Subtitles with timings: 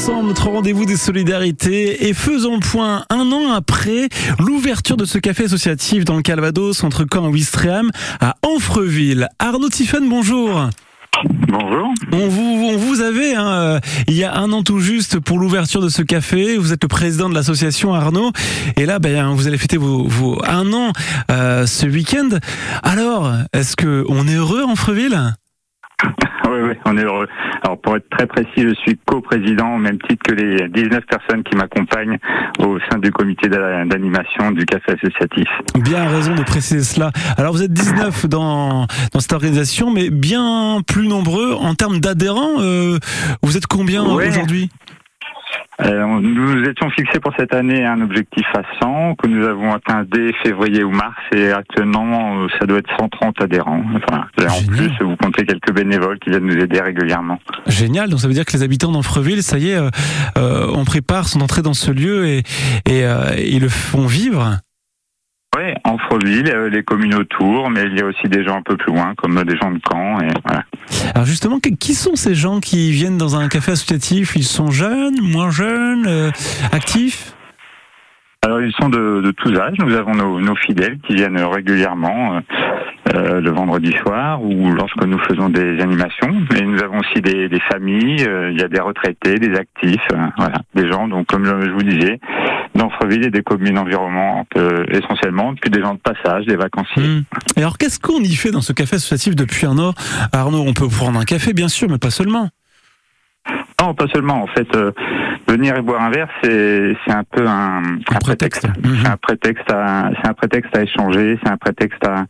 [0.00, 5.18] ensemble notre rendez-vous des solidarités et faisons le point un an après l'ouverture de ce
[5.18, 9.28] café associatif dans le Calvados entre Caen et Ouistreham à Anfreville.
[9.38, 10.70] Arnaud Tiffen, bonjour.
[11.48, 11.92] Bonjour.
[12.12, 15.38] On vous, on vous avait hein, euh, il y a un an tout juste pour
[15.38, 16.56] l'ouverture de ce café.
[16.56, 18.32] Vous êtes le président de l'association Arnaud.
[18.78, 20.92] Et là, ben, vous allez fêter vos, vos un an
[21.30, 22.38] euh, ce week-end.
[22.82, 25.34] Alors, est-ce que on est heureux en Freville
[26.50, 27.28] Oui, oui, on est heureux.
[27.62, 31.44] Alors pour être très précis, je suis co-président au même titre que les 19 personnes
[31.44, 32.18] qui m'accompagnent
[32.58, 35.46] au sein du comité d'a- d'animation du café associatif.
[35.78, 37.10] Bien raison de préciser cela.
[37.36, 42.60] Alors vous êtes 19 dans, dans cette organisation, mais bien plus nombreux en termes d'adhérents.
[42.60, 42.98] euh,
[43.42, 44.28] vous êtes combien Ouais.
[44.28, 44.70] aujourd'hui?
[45.82, 50.04] Euh, nous étions fixés pour cette année un objectif à 100 que nous avons atteint
[50.10, 53.82] dès février ou mars et actuellement euh, ça doit être 130 adhérents.
[53.96, 57.38] Enfin, en plus, vous comptez quelques bénévoles qui viennent nous aider régulièrement.
[57.66, 59.90] Génial, donc ça veut dire que les habitants d'Anfreville, ça y est, euh,
[60.38, 62.38] euh, on prépare son entrée dans ce lieu et,
[62.86, 64.58] et euh, ils le font vivre.
[65.56, 68.76] Oui, Anfreville, euh, les communes autour, mais il y a aussi des gens un peu
[68.76, 70.20] plus loin, comme des gens de Caen.
[70.20, 70.64] Et voilà.
[71.14, 74.36] Alors justement, qui sont ces gens qui viennent dans un café associatif?
[74.36, 76.30] Ils sont jeunes, moins jeunes, euh,
[76.70, 77.34] actifs?
[78.42, 79.76] Alors ils sont de, de tous âges.
[79.80, 82.40] Nous avons nos, nos fidèles qui viennent régulièrement
[83.14, 86.34] euh, le vendredi soir ou lorsque nous faisons des animations.
[86.52, 88.24] Mais nous avons aussi des, des familles.
[88.26, 91.08] euh, il y a des retraités, des actifs, euh, voilà, des gens.
[91.08, 92.18] Donc comme je, je vous disais,
[92.74, 97.02] d'Anfreville et des communes environnantes euh, essentiellement, puis des gens de passage, des vacanciers.
[97.02, 97.22] Hmm.
[97.56, 99.92] Et alors qu'est-ce qu'on y fait dans ce café associatif depuis un an
[100.32, 102.48] Arnaud, on peut prendre un café bien sûr, mais pas seulement.
[103.80, 104.42] Non, pas seulement.
[104.42, 104.92] En fait, euh,
[105.48, 108.66] venir et boire un verre, c'est c'est un peu un, un prétexte.
[108.66, 108.68] prétexte.
[108.84, 108.96] Mhm.
[109.02, 112.24] C'est un prétexte à c'est un prétexte à échanger, c'est un prétexte à,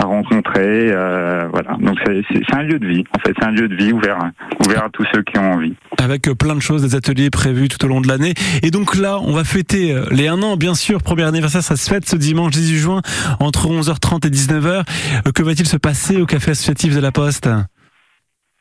[0.00, 0.90] à rencontrer.
[0.92, 1.76] euh, voilà.
[1.80, 3.04] Donc c'est c'est- c'est un lieu de vie.
[3.16, 4.18] En fait, c'est un lieu de vie ouvert
[4.64, 5.74] ouvert à tous ceux qui ont envie.
[5.98, 8.34] avec plein de choses, des ateliers prévus tout au long de l'année.
[8.62, 11.02] Et donc là, on va fêter euh, les un an, bien sûr.
[11.02, 13.00] Premier anniversaire, ça se fête ce dimanche 18 juin
[13.40, 14.82] entre 11h30 et 19h.
[15.26, 17.48] Euh, Que va-t-il se passer au café associatif de la Poste?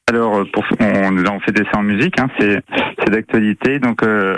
[0.10, 3.80] Alors, euh, pour, on, avons fêté ça en musique, hein, c'est d'actualité.
[3.80, 4.38] Donc, euh,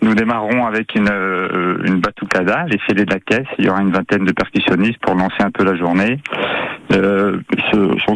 [0.00, 3.46] nous démarrerons avec une, euh, une batucada, les fêlés de la caisse.
[3.58, 6.18] Il y aura une vingtaine de percussionnistes pour lancer un peu la journée.
[6.92, 7.38] Euh,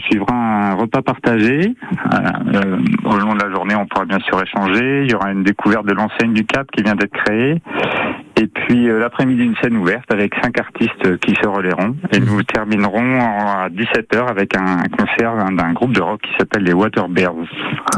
[0.06, 1.74] suivra un repas partagé.
[2.14, 5.04] Euh, au long de la journée, on pourra bien sûr échanger.
[5.04, 7.60] Il y aura une découverte de l'enseigne du Cap qui vient d'être créée.
[8.38, 11.96] Et puis euh, l'après-midi, une scène ouverte avec cinq artistes qui se relayeront.
[12.12, 16.72] Et nous terminerons à 17h avec un concert d'un- groupe de rock qui s'appelle les
[16.74, 17.32] Waterbears.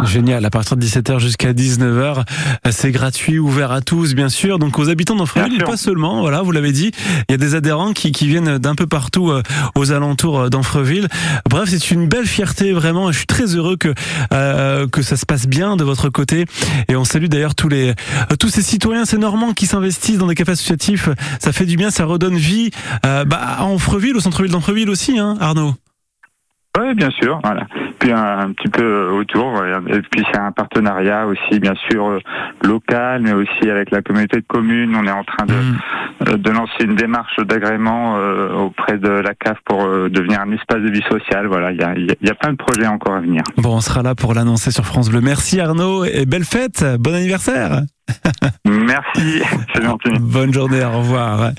[0.04, 4.58] Génial, à partir de 17h jusqu'à 19h, euh, c'est gratuit, ouvert à tous, bien sûr.
[4.58, 6.92] Donc aux habitants d'Anfreville, pas seulement, voilà, vous l'avez dit,
[7.28, 9.42] il y a des adhérents qui, qui viennent d'un peu partout euh,
[9.74, 11.08] aux alentours euh, d'Anfreville.
[11.50, 13.10] Bref, c'est une belle fierté, vraiment.
[13.10, 13.92] Je suis très heureux que,
[14.32, 16.44] euh, que ça se passe bien de votre côté.
[16.88, 17.94] Et on salue d'ailleurs tous les
[18.38, 21.08] tous ces citoyens, ces Normands qui s'investissent dans des cafés associatifs.
[21.40, 22.70] Ça fait du bien, ça redonne vie
[23.04, 25.74] euh, bah, à Anfreville, au centre-ville d'Anfreville aussi, hein, Arnaud.
[26.78, 27.40] Oui, bien sûr.
[27.42, 27.66] Voilà.
[27.98, 29.50] Puis un, un petit peu autour.
[29.50, 29.80] voilà.
[29.88, 32.18] Et puis c'est un partenariat aussi, bien sûr, euh,
[32.62, 34.94] local, mais aussi avec la communauté de communes.
[34.94, 35.78] On est en train de, Mm.
[36.28, 38.50] euh, de lancer une démarche d'agrément euh,
[38.98, 41.46] de la CAF pour euh, devenir un espace de vie sociale.
[41.46, 43.42] Voilà, y a, il y a plein de projets encore à venir.
[43.56, 45.20] Bon, on sera là pour l'annoncer sur France Bleu.
[45.20, 47.82] Merci Arnaud et belle fête, bon anniversaire.
[48.64, 49.42] Merci,
[49.74, 50.10] c'est gentil.
[50.20, 51.50] Bonne journée, au revoir.